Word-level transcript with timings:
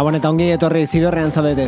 Gabon 0.00 0.16
eta 0.16 0.30
ongi 0.32 0.46
etorri 0.48 0.86
zidorrean 0.88 1.28
zaudete. 1.28 1.66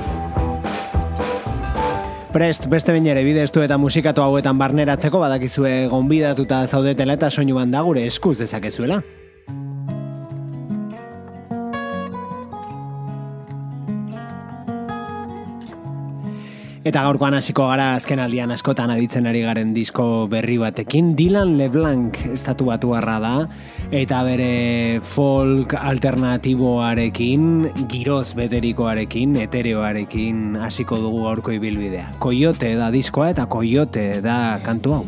Prest, 2.33 2.65
beste 2.73 2.95
bain 2.95 3.05
ere 3.13 3.27
bideztu 3.27 3.61
eta 3.61 3.77
musikatu 3.77 4.25
hauetan 4.25 4.57
barneratzeko 4.57 5.21
badakizue 5.21 5.75
gonbidatuta 5.93 6.63
zaudetela 6.65 7.19
eta 7.21 7.29
soinu 7.29 7.61
da 7.69 7.83
gure 7.85 8.07
eskuz 8.09 8.39
dezakezuela. 8.39 9.03
Eta 16.83 17.05
gaurkoan 17.05 17.37
hasiko 17.37 17.69
gara 17.71 17.93
azken 17.95 18.19
aldian 18.19 18.51
askotan 18.51 18.91
aditzen 18.91 19.29
ari 19.31 19.45
garen 19.45 19.71
disko 19.77 20.27
berri 20.27 20.57
batekin. 20.59 21.13
Dylan 21.15 21.59
LeBlanc 21.61 22.17
estatu 22.33 22.65
batu 22.73 22.91
da, 22.91 23.47
eta 23.93 24.23
bere 24.25 25.01
folk 25.05 25.75
alternatiboarekin, 25.77 27.45
giroz 27.93 28.33
beterikoarekin, 28.39 29.37
etereoarekin 29.45 30.57
hasiko 30.65 30.97
dugu 31.03 31.27
gaurko 31.27 31.53
ibilbidea. 31.59 32.09
Koyote 32.25 32.73
da 32.81 32.89
diskoa 32.95 33.31
eta 33.35 33.47
koyote 33.53 34.07
da 34.25 34.39
kantu 34.65 34.97
hau. 34.97 35.05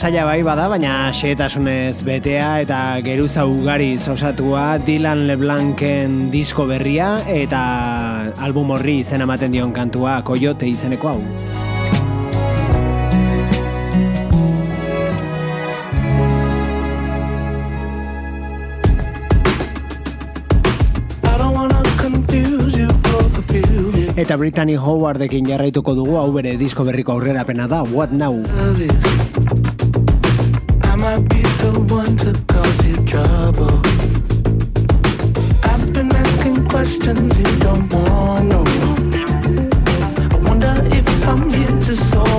Lasaia 0.00 0.22
bai 0.24 0.40
bada, 0.40 0.64
baina 0.72 1.12
xeetasunez 1.12 2.00
betea 2.06 2.62
eta 2.62 2.76
geruza 3.04 3.42
ugari 3.44 3.98
osatua 4.00 4.78
Dylan 4.80 5.26
LeBlancen 5.28 6.30
disko 6.32 6.64
berria 6.64 7.18
eta 7.28 8.32
album 8.40 8.72
horri 8.72 9.02
izen 9.02 9.20
ematen 9.20 9.52
dion 9.52 9.74
kantua 9.76 10.22
Coyote 10.24 10.64
izeneko 10.72 11.10
hau. 11.10 11.20
Eta 24.16 24.36
Brittany 24.40 24.80
Howardekin 24.80 25.44
jarraituko 25.52 25.92
dugu 25.92 26.16
hau 26.16 26.30
bere 26.32 26.56
disko 26.56 26.88
berriko 26.88 27.18
aurrera 27.18 27.44
pena 27.44 27.68
da, 27.68 27.84
What 27.84 28.16
Now? 28.16 28.40
Might 31.00 31.26
be 31.30 31.40
the 31.62 31.72
one 31.88 32.14
to 32.18 32.32
cause 32.46 32.86
you 32.86 32.96
trouble. 33.06 33.80
I've 35.64 35.90
been 35.94 36.14
asking 36.14 36.68
questions 36.68 37.38
you 37.38 37.58
don't 37.60 37.90
want 37.90 38.48
no 38.48 38.60
I 40.30 40.36
wonder 40.46 40.74
if 40.92 41.26
I'm 41.26 41.48
here 41.48 41.68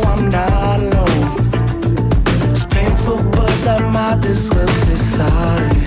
I'm 0.05 0.29
not 0.29 0.79
alone. 0.79 1.51
It's 2.51 2.65
painful 2.65 3.23
but 3.31 3.67
I 3.67 3.79
might 3.91 4.23
as 4.25 4.47
well 4.49 4.67
say 4.67 4.95
sorry 4.95 5.80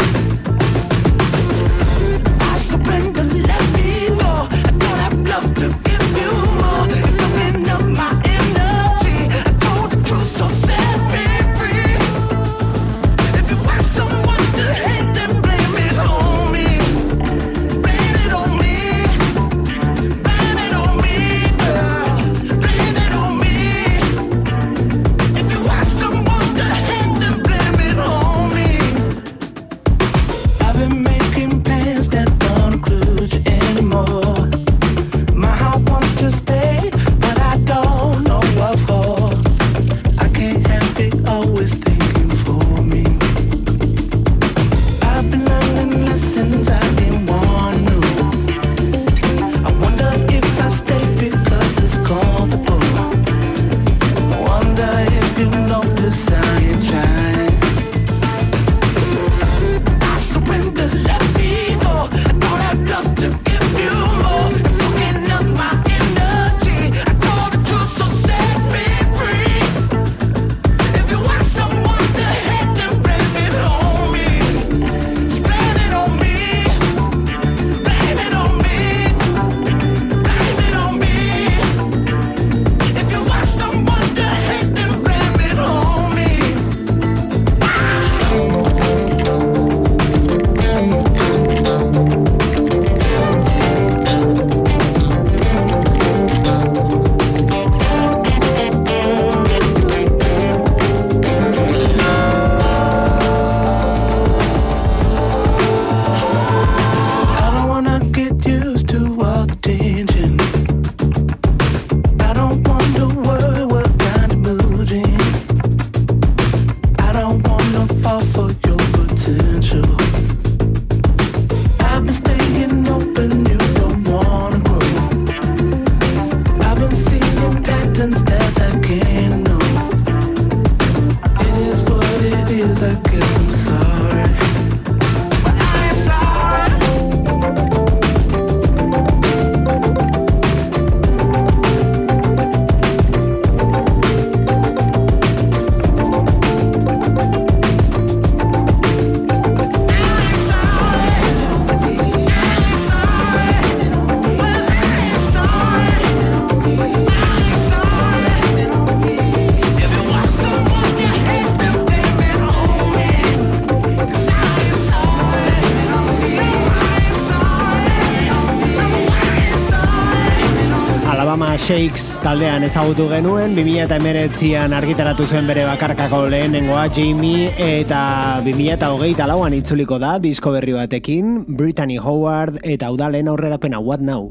Shakes 171.64 172.18
taldean 172.20 172.60
ezagutu 172.66 173.06
genuen, 173.08 173.54
2008an 173.56 174.74
argitaratu 174.76 175.24
zuen 175.24 175.46
bere 175.48 175.62
bakarkako 175.64 176.26
lehenengoa 176.28 176.82
Jamie 176.92 177.46
eta 177.56 178.00
2008 178.44 179.24
lauan 179.30 179.56
itzuliko 179.56 179.96
da 179.96 180.18
disko 180.20 180.52
berri 180.52 180.74
batekin, 180.76 181.46
Brittany 181.48 181.96
Howard 181.96 182.58
eta 182.60 182.90
udalen 182.92 183.32
aurrera 183.32 183.56
pena 183.56 183.80
What 183.80 184.04
Now? 184.04 184.28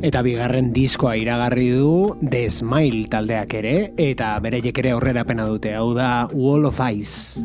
Eta 0.00 0.24
bigarren 0.24 0.72
diskoa 0.72 1.18
iragarri 1.20 1.74
du 1.76 2.16
The 2.24 2.46
Smile 2.48 3.04
taldeak 3.12 3.52
ere, 3.60 3.76
eta 4.00 4.32
bere 4.40 4.64
ere 4.64 4.96
aurrera 4.96 5.28
pena 5.28 5.44
dute, 5.44 5.76
hau 5.76 5.92
da 5.92 6.24
Wall 6.32 6.64
of 6.64 6.80
Ice. 6.88 7.44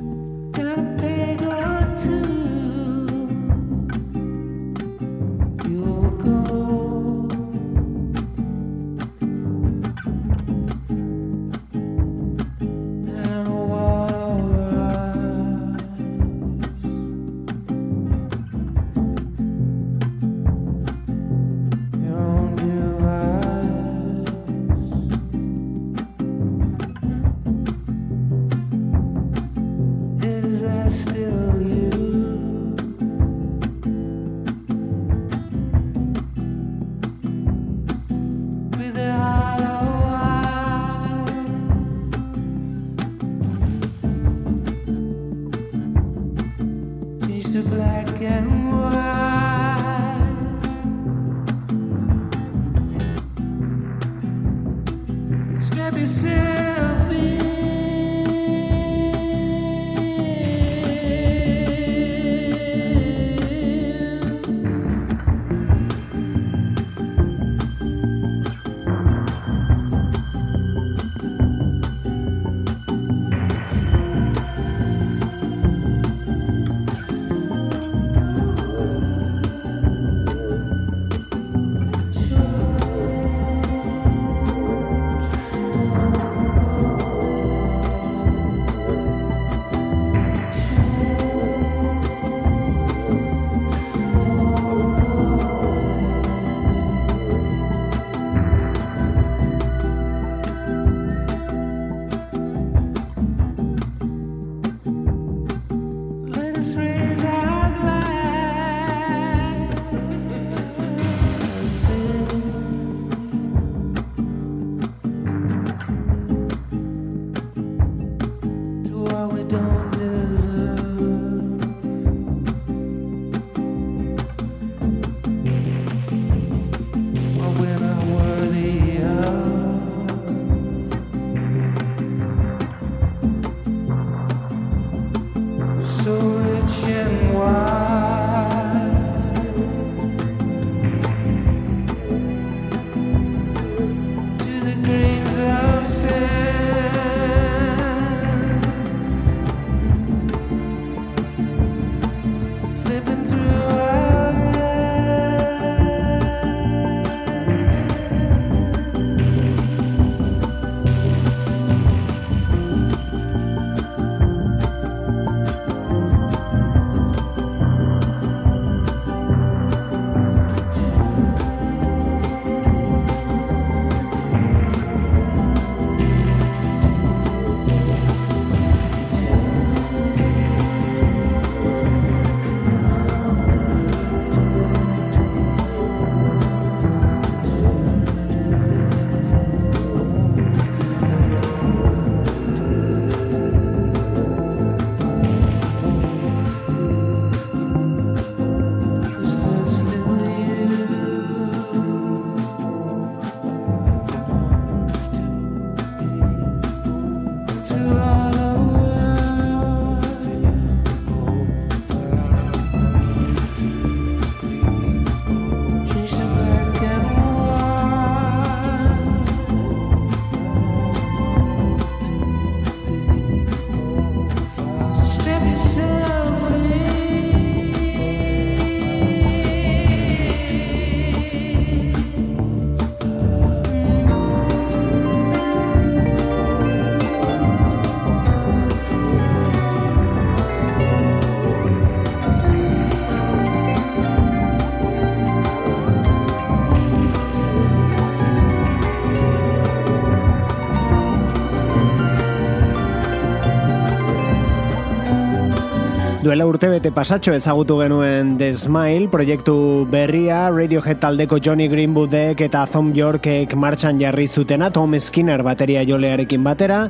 Duela 256.29 256.45
urte 256.45 256.67
bete 256.69 256.91
pasatxo 256.93 257.31
ezagutu 257.33 257.79
genuen 257.79 258.35
The 258.37 258.51
Smile, 258.53 259.07
proiektu 259.09 259.87
berria, 259.89 260.51
Radiohead 260.53 260.99
taldeko 261.01 261.39
Johnny 261.41 261.65
Greenwoodek 261.71 262.43
eta 262.45 262.67
Thom 262.69 262.91
Yorkek 262.93 263.55
martxan 263.57 263.97
jarri 263.97 264.27
zutena, 264.27 264.69
Tom 264.69 264.93
Skinner 265.01 265.41
bateria 265.41 265.81
jolearekin 265.89 266.45
batera, 266.45 266.83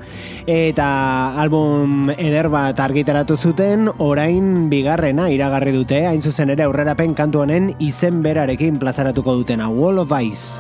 eta 0.44 0.90
album 1.40 2.12
eder 2.18 2.52
bat 2.52 2.84
argitaratu 2.84 3.40
zuten, 3.40 3.88
orain 4.04 4.68
bigarrena 4.68 5.30
iragarri 5.32 5.72
dute, 5.72 6.04
hain 6.12 6.20
zuzen 6.20 6.52
ere 6.52 6.68
aurrerapen 6.68 7.16
kantu 7.16 7.46
honen 7.46 7.72
izen 7.80 8.20
berarekin 8.28 8.76
plazaratuko 8.84 9.40
dutena, 9.40 9.72
Wall 9.72 10.04
of 10.04 10.12
Ice. 10.20 10.60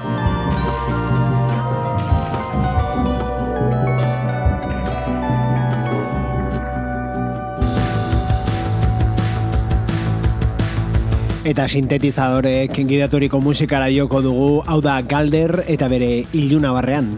Eta 11.49 11.63
sintetizadoreek 11.65 12.75
gidaturiko 12.91 13.39
musikara 13.41 13.87
joko 13.89 14.21
dugu, 14.21 14.51
hau 14.69 14.77
da 14.85 14.99
Galder 15.01 15.63
eta 15.65 15.89
bere 15.89 16.11
iluna 16.37 16.75
barrean. 16.77 17.13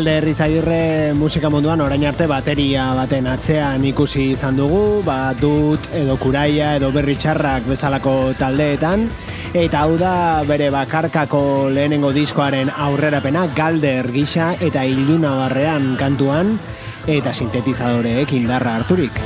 Galde 0.00 0.32
herri 0.32 1.12
musika 1.12 1.50
munduan 1.52 1.82
orain 1.84 2.06
arte 2.08 2.24
bateria 2.24 2.94
baten 2.96 3.26
atzean 3.28 3.82
ikusi 3.84 4.30
izan 4.32 4.56
dugu, 4.56 5.02
ba, 5.04 5.34
dut 5.36 5.90
edo 5.92 6.16
kuraia 6.16 6.70
edo 6.78 6.88
berri 6.90 7.18
txarrak 7.20 7.68
bezalako 7.68 8.32
taldeetan, 8.38 9.04
eta 9.52 9.82
hau 9.84 9.98
da 10.00 10.40
bere 10.48 10.70
bakarkako 10.72 11.68
lehenengo 11.68 12.14
diskoaren 12.16 12.72
aurrerapena 12.72 13.44
Galder 13.52 14.08
gisa 14.08 14.54
eta 14.56 14.86
iluna 14.88 15.36
barrean 15.42 15.98
kantuan 16.00 16.56
eta 17.04 17.36
sintetizadoreek 17.36 18.32
indarra 18.40 18.78
harturik. 18.80 19.20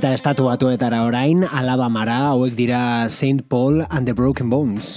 Eta 0.00 0.14
estatu 0.16 0.46
batuetara 0.48 1.02
orain, 1.04 1.42
alabamara 1.44 2.14
hauek 2.30 2.56
dira 2.56 3.10
St. 3.12 3.44
Paul 3.52 3.84
and 3.90 4.08
the 4.08 4.14
Broken 4.16 4.48
Bones. 4.48 4.96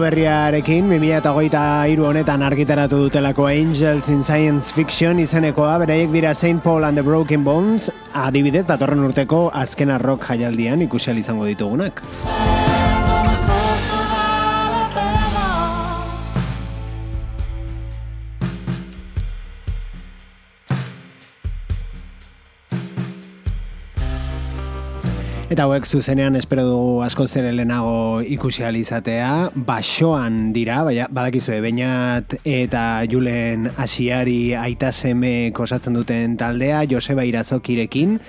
Berriarekin, 0.00 0.88
2008 0.90 1.92
iru 1.92 2.06
honetan 2.08 2.42
argitaratu 2.42 3.04
dutelako 3.04 3.46
Angels 3.48 4.08
in 4.08 4.24
Science 4.24 4.72
Fiction 4.72 5.20
izenekoa, 5.22 5.76
beraiek 5.84 6.10
dira 6.12 6.34
St. 6.34 6.62
Paul 6.64 6.84
and 6.84 6.98
the 6.98 7.04
Broken 7.04 7.44
Bones, 7.44 7.90
adibidez, 8.14 8.66
datorren 8.66 9.04
urteko 9.06 9.50
azkena 9.52 9.98
rock 9.98 10.26
jaialdian 10.32 10.82
ikusial 10.88 11.20
izango 11.20 11.46
ditugunak. 11.48 12.02
Eta 25.60 25.66
hauek 25.68 25.84
zuzenean 25.84 26.38
espero 26.38 26.62
dugu 26.64 26.92
asko 27.04 27.26
zer 27.28 27.50
lehenago 27.52 28.22
ikusi 28.24 28.62
izatea, 28.80 29.50
basoan 29.54 30.54
dira, 30.54 30.78
baina 30.84 31.06
badakizue, 31.12 31.60
bainat 31.60 32.32
eta 32.48 33.04
Julen 33.04 33.68
Asiari 33.76 34.54
aita 34.54 34.90
seme 34.90 35.52
kosatzen 35.52 35.92
duten 35.92 36.38
taldea, 36.38 36.86
Joseba 36.88 37.26
Irazokirekin, 37.28 38.20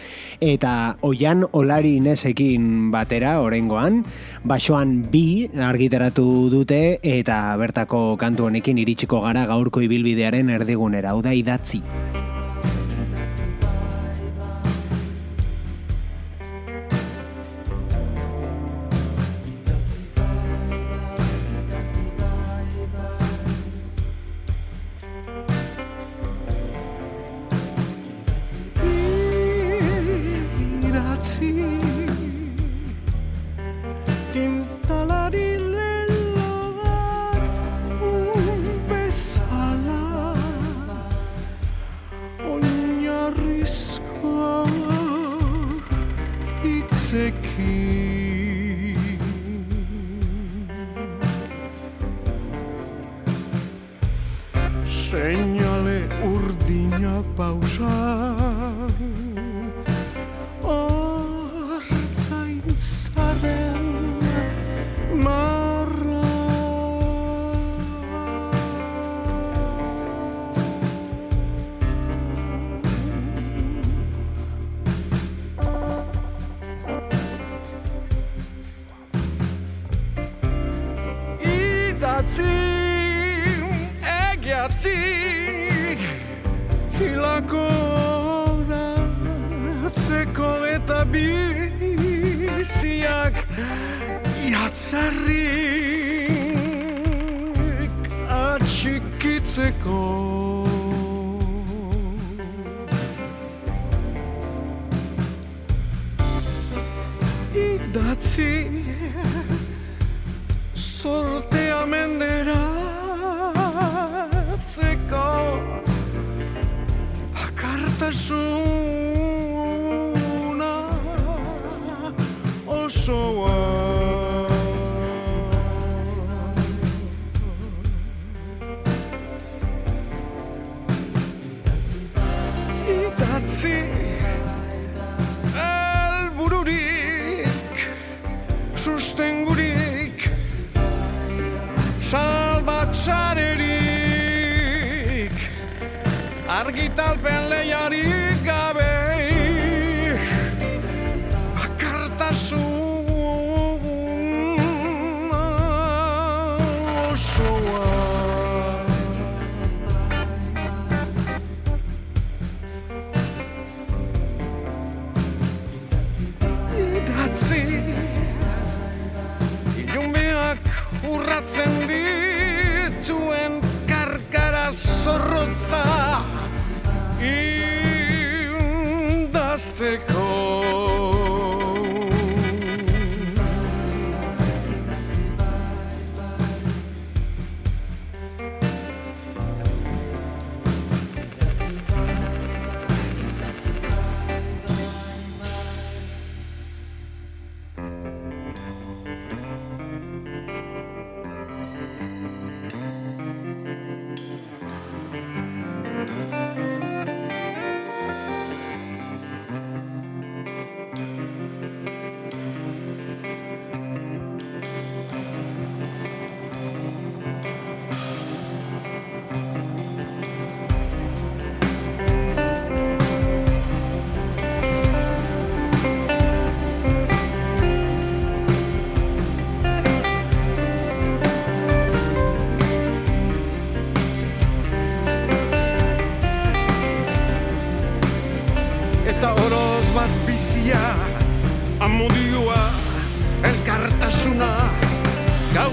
eta 0.41 0.97
Oian 1.03 1.45
Olari 1.53 1.95
Inesekin 1.95 2.91
batera, 2.91 3.39
orengoan, 3.39 4.03
basoan 4.43 5.07
bi 5.09 5.47
argitaratu 5.55 6.49
dute, 6.51 6.99
eta 7.01 7.55
bertako 7.55 8.17
kantu 8.17 8.49
honekin 8.49 8.77
iritsiko 8.77 9.21
gara 9.21 9.45
gaurko 9.45 9.79
ibilbidearen 9.79 10.49
erdigunera, 10.49 11.15
hau 11.15 11.21
da 11.21 11.31
idatzi. 11.31 11.79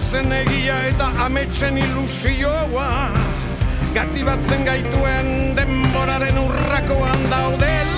Zen 0.08 0.32
egia 0.32 0.76
eta 0.88 1.10
ametsen 1.24 1.76
ilusioa. 1.82 2.88
Gati 3.92 4.24
bat 4.24 4.40
zen 4.40 4.64
gaituen 4.64 5.30
denboraren 5.58 6.40
urrakoan 6.46 7.30
daudela 7.32 7.97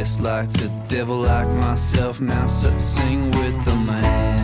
disliked 0.00 0.54
the 0.54 0.68
devil 0.88 1.18
like 1.18 1.46
myself. 1.48 2.22
Now 2.22 2.46
so 2.46 2.70
sing 2.78 3.30
with 3.32 3.64
the 3.66 3.74
man. 3.74 4.39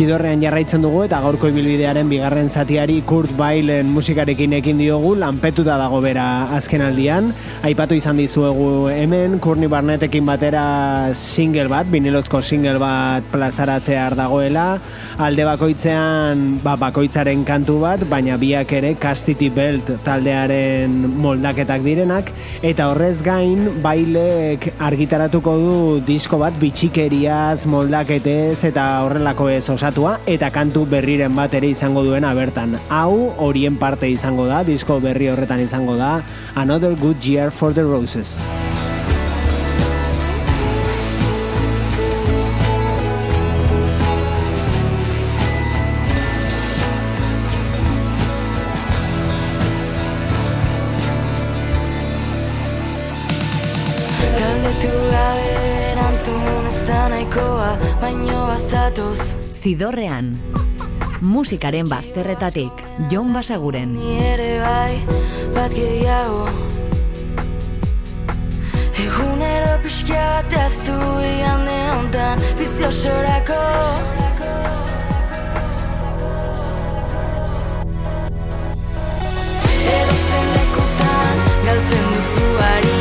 Zidorrean 0.00 0.40
jarraitzen 0.40 0.80
dugu 0.80 1.02
eta 1.04 1.18
gaurko 1.20 1.50
ibilbidearen 1.50 2.08
bigarren 2.08 2.46
zatiari 2.48 3.02
Kurt 3.04 3.34
Bailen 3.36 3.90
musikarekin 3.92 4.54
ekin 4.56 4.78
diogu 4.80 5.10
lanpetuta 5.20 5.74
dago 5.76 5.98
bera 6.00 6.24
azken 6.56 6.80
aldian. 6.86 7.26
Aipatu 7.68 7.98
izan 7.98 8.16
dizuegu 8.16 8.88
hemen, 8.88 9.36
Kurni 9.44 9.68
Barnetekin 9.68 10.24
batera 10.24 10.62
single 11.12 11.66
bat, 11.68 11.90
vinilozko 11.92 12.40
single 12.40 12.78
bat 12.80 13.26
plazaratzea 13.28 14.06
dagoela. 14.16 14.78
Alde 15.20 15.44
bakoitzean, 15.44 16.46
ba, 16.64 16.78
bakoitzaren 16.80 17.44
kantu 17.44 17.76
bat, 17.82 18.06
baina 18.08 18.40
biak 18.40 18.72
ere 18.78 18.94
Castity 18.96 19.50
Belt 19.52 19.92
taldearen 20.06 20.96
moldaketak 21.20 21.84
direnak. 21.84 22.32
Eta 22.64 22.88
horrez 22.94 23.18
gain, 23.26 23.68
Bailek 23.84 24.70
argitaratuko 24.80 25.58
du 25.60 25.76
disko 26.08 26.40
bat 26.40 26.56
bitxikeriaz, 26.56 27.68
moldaketez 27.68 28.64
eta 28.72 28.88
horrelako 29.04 29.52
ez 29.52 29.68
osa 29.98 30.20
eta 30.26 30.50
kantu 30.50 30.84
berriren 30.86 31.34
bat 31.34 31.54
ere 31.54 31.70
izango 31.70 32.04
duena 32.04 32.32
bertan. 32.34 32.78
Hau 32.88 33.32
horien 33.38 33.76
parte 33.76 34.08
izango 34.08 34.46
da, 34.46 34.62
disko 34.62 35.00
berri 35.00 35.28
horretan 35.28 35.60
izango 35.60 35.96
da, 35.96 36.22
Another 36.54 36.94
Good 36.94 37.24
Year 37.24 37.50
for 37.50 37.72
the 37.72 37.82
Roses. 37.82 38.48
Baino 58.00 58.46
bazatoz 58.48 59.49
Zidorrean. 59.60 60.32
Musikaren 61.20 61.88
bazterretatik, 61.88 62.72
Jon 63.10 63.34
Basaguren. 63.34 63.92
Ni 63.92 64.14
ere 64.24 64.54
bai, 64.62 64.94
bat 65.52 65.74
gehiago. 65.76 66.46
Egunero 69.04 69.74
pixkia 69.84 70.22
bat 70.32 70.56
ez 70.62 70.72
du 70.86 70.96
igande 71.28 71.76
ondan, 71.98 72.40
bizio 72.56 72.88
sorako. 72.88 73.60
Erosten 79.98 80.46
lekutan, 80.56 81.44
galtzen 81.68 82.08
duzu 82.16 82.48
harima, 82.64 82.99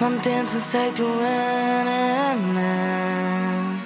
mantentzen 0.00 0.60
zaituen 0.60 1.86
hemen 1.86 3.80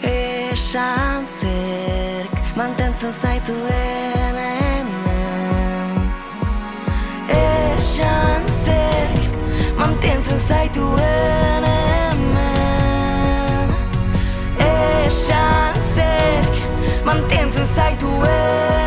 Esan 0.00 1.26
zerk 1.40 2.32
mantentzen 2.56 3.12
zaituen 3.22 4.36
hemen 4.36 6.12
Esan 7.28 8.48
zerk 8.64 9.22
mantentzen 9.76 10.38
zaituen 10.38 11.64
hemen 11.70 12.88
Esan 14.58 15.74
zerk 15.94 16.54
mantentzen 17.04 17.66
zaituen 17.74 18.79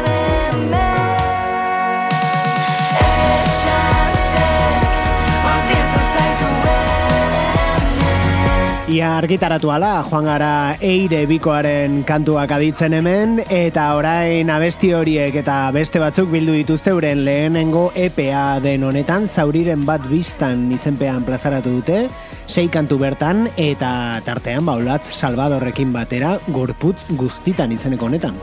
Ia 8.94 9.16
argitaratu 9.18 9.72
ala, 9.74 10.04
joan 10.06 10.28
gara 10.30 10.76
eire 10.86 11.24
bikoaren 11.26 12.04
kantuak 12.06 12.52
aditzen 12.54 12.94
hemen, 12.94 13.40
eta 13.50 13.88
orain 13.98 14.52
abesti 14.54 14.92
horiek 14.94 15.34
eta 15.42 15.56
beste 15.74 15.98
batzuk 16.04 16.30
bildu 16.30 16.54
dituzte 16.60 16.94
euren 16.94 17.24
lehenengo 17.26 17.88
EPA 17.98 18.60
den 18.62 18.86
honetan, 18.86 19.26
zauriren 19.26 19.82
bat 19.90 20.06
biztan 20.12 20.68
izenpean 20.78 21.26
plazaratu 21.26 21.74
dute, 21.80 22.06
sei 22.46 22.68
kantu 22.70 23.02
bertan, 23.02 23.48
eta 23.58 24.22
tartean 24.30 24.70
baulatz 24.70 25.08
Salvadorrekin 25.10 25.90
batera, 25.96 26.38
gorputz 26.54 27.00
guztitan 27.18 27.74
izeneko 27.74 28.12
honetan. 28.12 28.38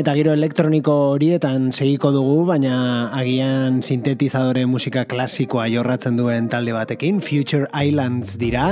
Eta 0.00 0.14
giro 0.16 0.32
elektroniko 0.32 0.94
horietan 1.12 1.66
segiko 1.76 2.08
dugu, 2.14 2.46
baina 2.48 3.10
agian 3.12 3.82
sintetizadore 3.84 4.62
musika 4.64 5.02
klasikoa 5.04 5.66
jorratzen 5.68 6.16
duen 6.16 6.46
talde 6.48 6.72
batekin, 6.72 7.18
Future 7.20 7.66
Islands 7.76 8.38
dira, 8.40 8.70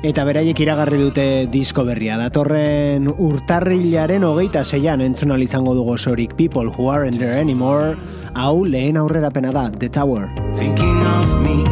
eta 0.00 0.24
beraiek 0.24 0.62
iragarri 0.64 1.02
dute 1.02 1.26
disko 1.52 1.84
berria. 1.84 2.16
Datorren 2.16 3.10
urtarrilaren 3.12 4.24
hogeita 4.24 4.64
zeian 4.64 5.04
entzun 5.04 5.34
ahal 5.34 5.44
izango 5.44 5.76
dugu 5.76 5.98
sorik 5.98 6.32
People 6.38 6.72
Who 6.72 6.88
Aren't 6.88 7.20
There 7.20 7.36
Anymore, 7.36 7.98
hau 8.32 8.64
lehen 8.64 8.96
aurrerapena 8.96 9.52
da, 9.52 9.68
The 9.68 9.90
Tower. 9.90 10.30
thinking 10.56 11.04
of 11.04 11.42
me. 11.44 11.69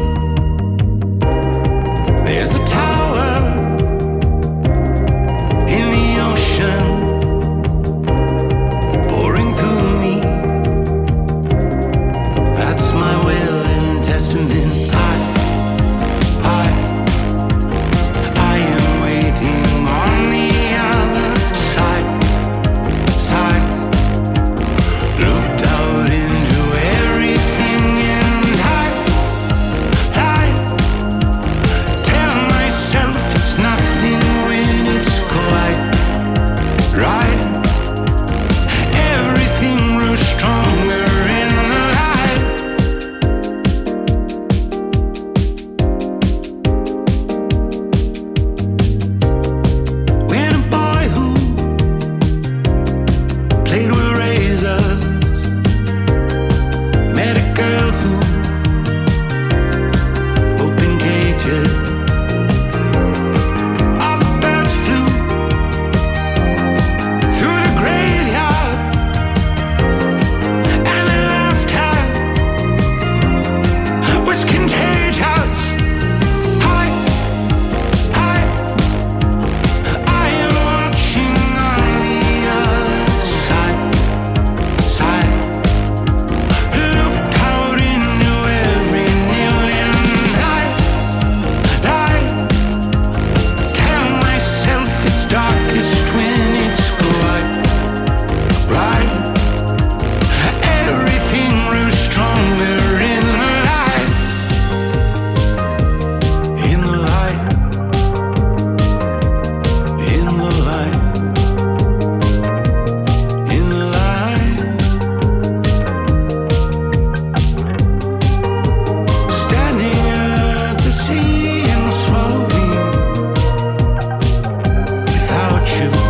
you. 125.81 126.08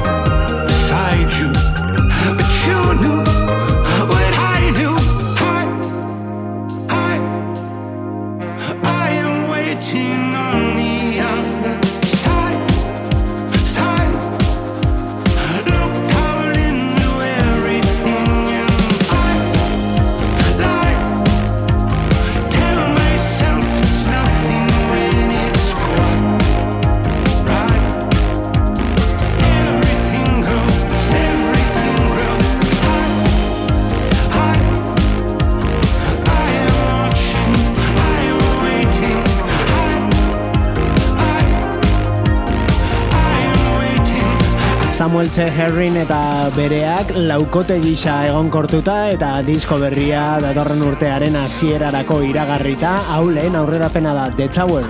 Samuel 45.09 45.31
Che 45.31 45.47
Herrin 45.49 45.95
eta 45.97 46.51
bereak 46.53 47.15
laukote 47.17 47.79
gisa 47.81 48.19
egonkortuta 48.29 48.97
eta 49.09 49.31
disko 49.47 49.79
berria 49.81 50.37
datorren 50.45 50.85
urtearen 50.85 51.39
hasierarako 51.41 52.19
iragarrita 52.29 52.91
hau 53.15 53.23
lehen 53.33 53.57
aurrerapena 53.57 54.13
da 54.13 54.29
The 54.29 54.49
Tower. 54.53 54.85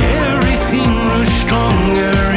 Everything 0.00 0.96
grew 1.02 1.26
stronger 1.42 2.33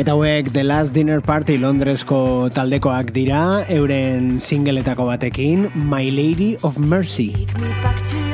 Eta 0.00 0.14
hauek 0.16 0.46
The 0.54 0.62
Last 0.64 0.94
Dinner 0.96 1.20
Party 1.20 1.58
Londresko 1.60 2.48
taldekoak 2.56 3.10
dira, 3.12 3.42
euren 3.68 4.38
singletako 4.40 5.10
batekin, 5.10 5.68
My 5.76 6.08
Lady 6.08 6.54
of 6.64 6.80
Mercy. 6.80 7.34
Take 7.36 7.60
me 7.60 7.68
back 7.84 8.00
to 8.08 8.29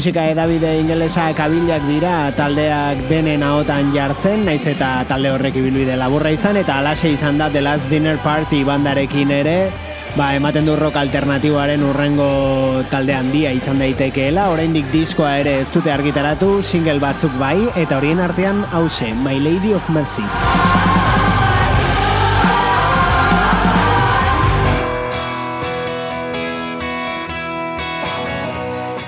Musika 0.00 0.22
edabide 0.32 0.70
ingelesak 0.80 1.34
kabilak 1.36 1.82
dira 1.84 2.30
taldeak 2.32 3.02
denen 3.10 3.42
ahotan 3.44 3.90
jartzen, 3.92 4.46
naiz 4.46 4.62
eta 4.70 5.02
talde 5.04 5.28
horrek 5.28 5.58
ibilbide 5.60 5.98
laburra 6.00 6.32
izan, 6.32 6.56
eta 6.56 6.78
alase 6.80 7.10
izan 7.12 7.36
da 7.36 7.50
The 7.52 7.60
Last 7.60 7.92
Dinner 7.92 8.16
Party 8.24 8.62
bandarekin 8.64 9.28
ere, 9.42 9.58
ba, 10.16 10.30
ematen 10.40 10.64
du 10.64 10.80
rock 10.80 10.96
alternatiboaren 10.96 11.84
urrengo 11.84 12.32
talde 12.88 13.12
handia 13.12 13.52
izan 13.52 13.84
daitekeela, 13.84 14.48
oraindik 14.54 14.88
diskoa 14.88 15.36
ere 15.42 15.58
ez 15.66 15.68
dute 15.68 15.92
argitaratu, 15.92 16.62
single 16.64 16.96
batzuk 16.96 17.36
bai, 17.36 17.58
eta 17.76 18.00
horien 18.00 18.24
artean 18.24 18.64
hause, 18.72 19.12
My 19.20 19.36
Lady 19.36 19.76
of 19.76 19.92
Mercy. 19.92 20.24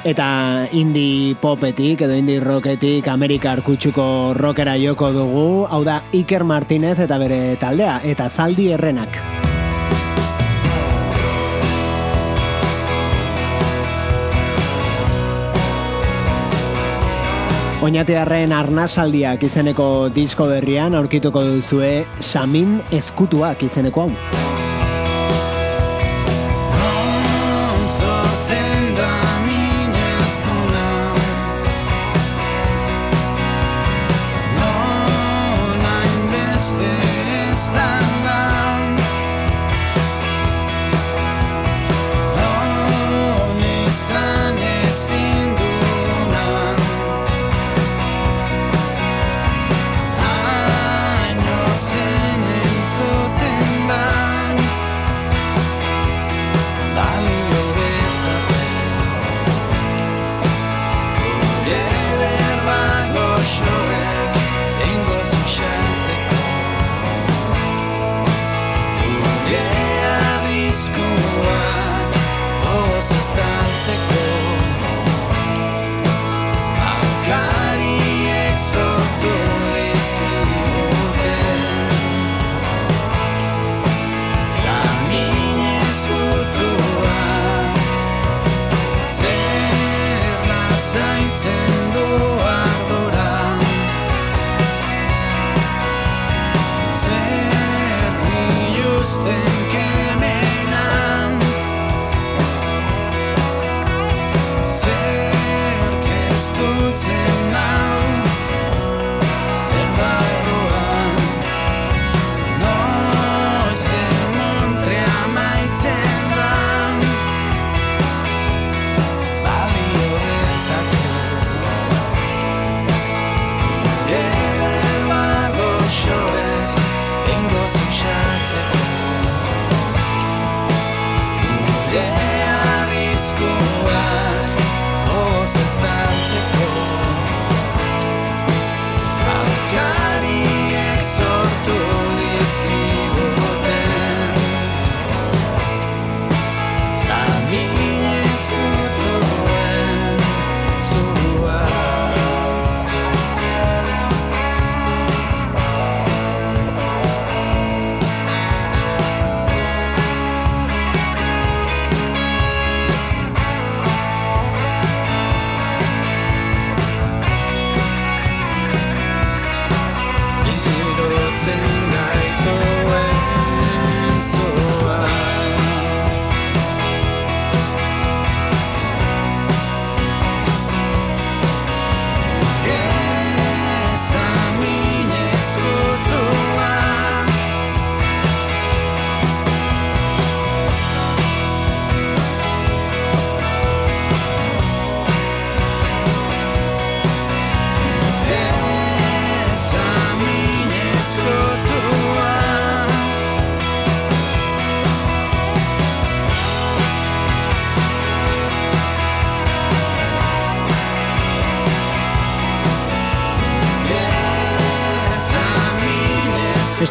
Eta 0.03 0.66
indie 0.74 1.36
popetik 1.38 2.00
edo 2.03 2.16
indie 2.18 2.40
rocketik 2.42 3.07
Amerikar 3.07 3.61
kutsuko 3.62 4.34
rockera 4.34 4.74
joko 4.74 5.12
dugu, 5.14 5.44
hau 5.70 5.84
da 5.86 6.00
Iker 6.11 6.42
Martinez 6.42 6.96
eta 7.05 7.20
bere 7.22 7.55
taldea, 7.61 8.00
eta 8.03 8.26
zaldi 8.26 8.72
errenak. 8.74 9.20
Oñatearren 17.82 18.50
arnasaldiak 18.55 19.46
izeneko 19.46 20.09
disko 20.14 20.50
berrian 20.50 20.98
aurkituko 20.98 21.46
duzue 21.46 22.00
Samin 22.18 22.80
Eskutuak 22.90 23.62
izeneko 23.70 24.09
hau. 24.09 24.51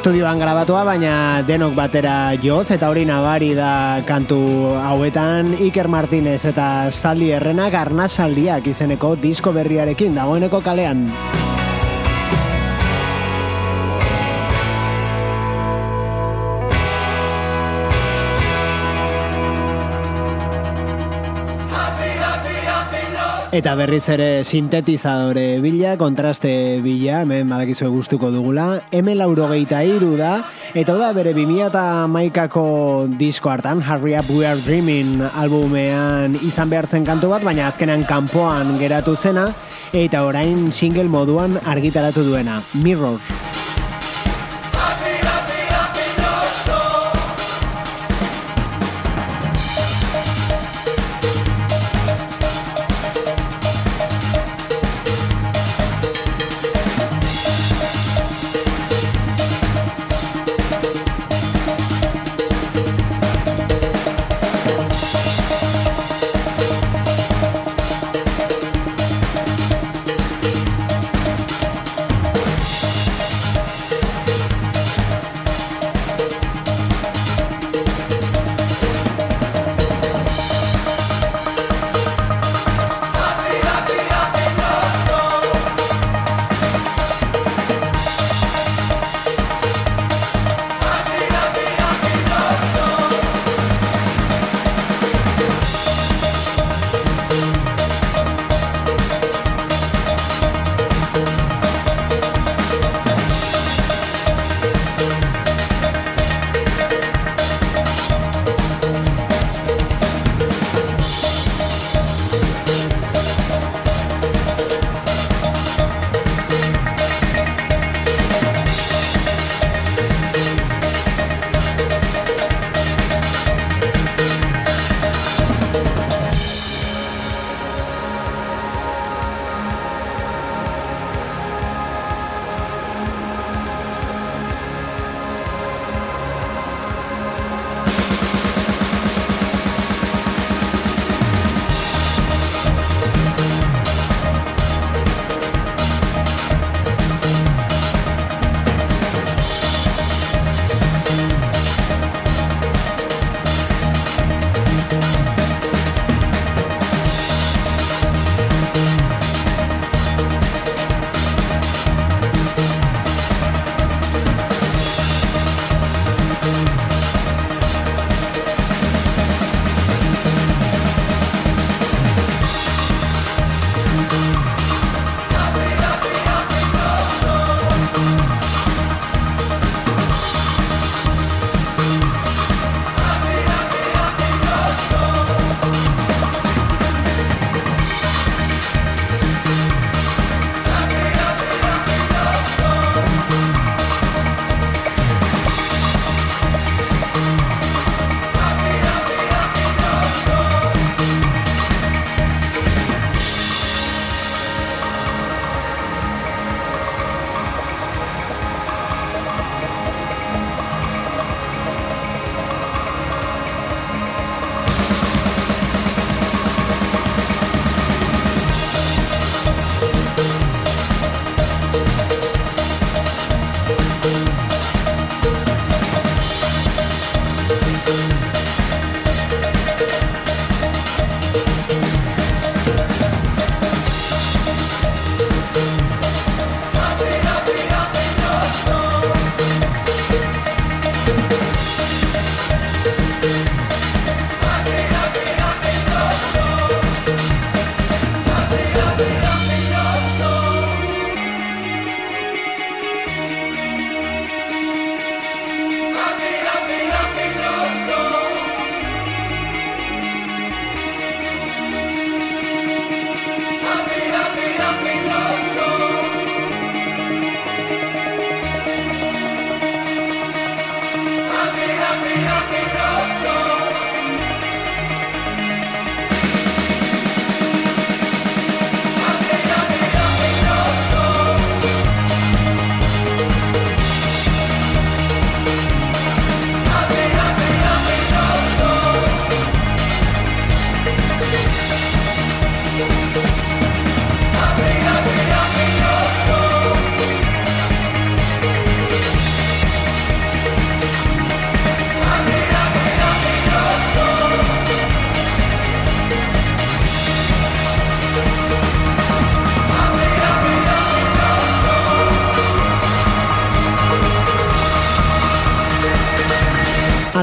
Estudioan 0.02 0.40
grabatua, 0.42 0.80
baina 0.82 1.16
denok 1.46 1.76
batera 1.78 2.34
joz, 2.42 2.72
eta 2.74 2.88
hori 2.90 3.04
nabari 3.06 3.52
da 3.54 4.02
kantu 4.08 4.40
hauetan 4.82 5.52
Iker 5.68 5.86
Martinez 5.94 6.40
eta 6.50 6.90
Zaldi 6.90 7.30
Errenak 7.38 7.78
arnasaldiak 7.78 8.66
izeneko 8.74 9.14
disko 9.22 9.54
berriarekin 9.54 10.18
dagoeneko 10.18 10.64
kalean. 10.66 11.06
Eta 23.52 23.74
berriz 23.76 24.06
ere 24.08 24.46
sintetizadore 24.48 25.60
bila, 25.60 25.98
kontraste 26.00 26.80
bila, 26.80 27.18
hemen 27.26 27.50
badakizue 27.52 27.90
gustuko 27.92 28.30
dugula. 28.32 28.80
M 28.96 29.10
laurogeita 29.20 29.82
iru 29.84 30.14
da, 30.16 30.38
eta 30.72 30.96
da 30.96 31.10
bere 31.12 31.34
2000 31.36 32.08
maikako 32.08 32.64
disko 33.20 33.52
hartan, 33.52 33.84
Hurry 33.84 34.16
Up 34.16 34.32
We 34.32 34.48
Are 34.48 34.56
Dreaming 34.64 35.20
albumean 35.36 36.40
izan 36.48 36.72
behartzen 36.72 37.04
kantu 37.04 37.34
bat, 37.36 37.44
baina 37.44 37.68
azkenean 37.68 38.08
kanpoan 38.08 38.78
geratu 38.80 39.18
zena, 39.20 39.50
eta 39.92 40.24
orain 40.24 40.72
single 40.72 41.12
moduan 41.12 41.60
argitaratu 41.60 42.24
duena, 42.24 42.62
Mirror. 42.80 43.20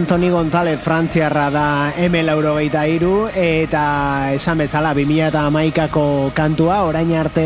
Anthony 0.08 0.30
González 0.30 0.80
Frantziarra 0.80 1.50
da 1.52 1.92
M 2.00 2.22
laurogeita 2.24 2.86
iru 2.88 3.26
eta 3.28 4.30
esan 4.32 4.62
bezala 4.64 4.94
2008ko 4.96 6.32
kantua 6.32 6.78
orain 6.88 7.12
arte 7.12 7.44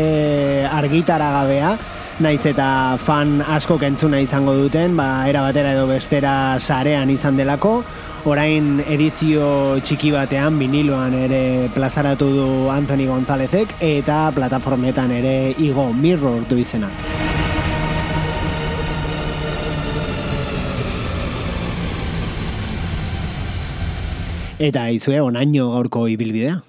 argitara 0.71 1.27
gabea 1.33 1.73
naiz 2.23 2.45
eta 2.47 2.95
fan 3.03 3.41
asko 3.43 3.75
kentzuna 3.81 4.21
izango 4.23 4.53
duten, 4.55 4.95
ba, 4.95 5.27
era 5.27 5.41
batera 5.43 5.73
edo 5.75 5.89
bestera 5.91 6.55
sarean 6.57 7.11
izan 7.11 7.35
delako, 7.35 7.73
orain 8.31 8.79
edizio 8.87 9.81
txiki 9.83 10.13
batean 10.15 10.55
viniloan 10.55 11.19
ere 11.19 11.41
plazaratu 11.75 12.31
du 12.31 12.47
Anthony 12.71 13.09
Gonzálezek 13.11 13.75
eta 13.81 14.29
plataformetan 14.31 15.11
ere 15.19 15.35
igo 15.59 15.91
Mirror 15.91 16.47
du 16.47 16.63
izena. 16.63 16.93
Eta 24.63 24.85
izue 24.95 25.17
onaino 25.19 25.65
gaurko 25.73 26.05
ibilbidea. 26.07 26.61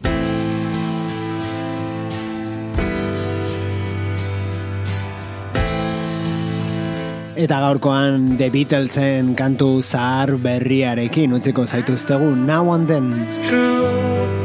Eta 7.45 7.61
gaurkoan 7.63 8.35
The 8.41 8.49
Beatlesen 8.51 9.35
kantu 9.39 9.69
zahar 9.83 10.35
berriarekin 10.43 11.39
utziko 11.39 11.69
zaituztegu 11.71 12.35
Now 12.35 12.73
and 12.75 12.91
Then. 12.91 13.13
true. 13.47 14.44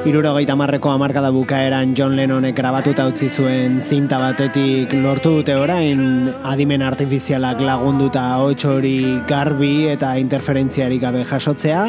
Irurogeita 0.00 0.54
marreko 0.56 0.88
amarkada 0.88 1.28
bukaeran 1.28 1.92
John 1.94 2.14
Lennonek 2.16 2.54
grabatuta 2.56 3.04
utzi 3.10 3.26
zuen 3.28 3.82
zinta 3.84 4.16
batetik 4.16 4.94
lortu 4.96 5.34
dute 5.36 5.52
orain 5.60 6.30
adimen 6.48 6.80
artifizialak 6.80 7.60
lagunduta 7.60 8.22
hori 8.40 9.20
garbi 9.28 9.90
eta 9.92 10.14
interferentziarik 10.16 11.02
gabe 11.02 11.26
jasotzea 11.28 11.82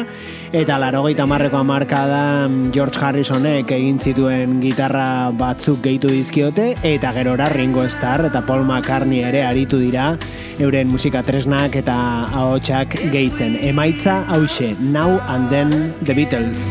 eta 0.52 0.76
larogeita 0.78 1.24
marreko 1.24 1.56
amarkada 1.56 2.50
George 2.70 3.00
Harrisonek 3.00 3.72
egin 3.72 3.98
zituen 3.98 4.60
gitarra 4.60 5.32
batzuk 5.32 5.80
gehitu 5.80 6.12
dizkiote 6.12 6.74
eta 6.82 7.14
gerora 7.16 7.48
Ringo 7.48 7.88
Starr 7.88 8.28
eta 8.28 8.44
Paul 8.44 8.66
McCartney 8.66 9.24
ere 9.24 9.46
aritu 9.46 9.80
dira 9.80 10.18
euren 10.60 10.92
musika 10.92 11.22
tresnak 11.24 11.80
eta 11.80 11.96
ahotsak 12.28 13.00
gehitzen. 13.10 13.56
Emaitza 13.56 14.20
hause, 14.28 14.76
Now 14.92 15.16
and 15.28 15.48
Then 15.48 15.94
The 16.04 16.12
Beatles. 16.12 16.68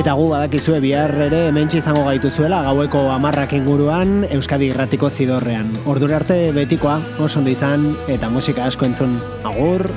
Eta 0.00 0.14
gu 0.16 0.30
badakizue 0.30 0.78
bihar 0.80 1.12
ere 1.26 1.40
hementsi 1.50 1.76
izango 1.82 2.06
gaituzuela 2.06 2.62
gaueko 2.64 3.02
amarrak 3.12 3.52
inguruan 3.58 4.22
Euskadi 4.32 4.70
irratiko 4.72 5.10
zidorrean. 5.10 5.74
Ordura 5.84 6.16
arte 6.22 6.38
betikoa, 6.56 6.96
oso 7.20 7.44
izan 7.44 7.90
eta 8.08 8.32
musika 8.32 8.64
asko 8.64 8.88
entzun. 8.88 9.18
Agur! 9.44 9.90